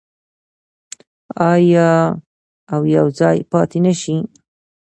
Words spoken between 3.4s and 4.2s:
پاتې نشي؟